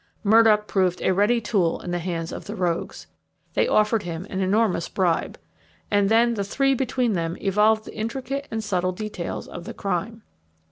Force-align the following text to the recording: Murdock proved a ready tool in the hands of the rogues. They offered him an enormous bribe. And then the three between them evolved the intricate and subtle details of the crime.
Murdock 0.23 0.65
proved 0.65 0.99
a 1.03 1.13
ready 1.13 1.39
tool 1.39 1.79
in 1.81 1.91
the 1.91 1.99
hands 1.99 2.31
of 2.31 2.45
the 2.45 2.55
rogues. 2.55 3.05
They 3.53 3.67
offered 3.67 4.01
him 4.01 4.25
an 4.31 4.41
enormous 4.41 4.89
bribe. 4.89 5.37
And 5.91 6.09
then 6.09 6.33
the 6.33 6.43
three 6.43 6.73
between 6.73 7.13
them 7.13 7.37
evolved 7.39 7.85
the 7.85 7.93
intricate 7.95 8.47
and 8.49 8.63
subtle 8.63 8.93
details 8.93 9.47
of 9.47 9.65
the 9.65 9.75
crime. 9.75 10.23